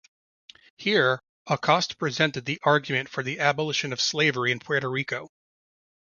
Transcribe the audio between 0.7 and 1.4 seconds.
Here,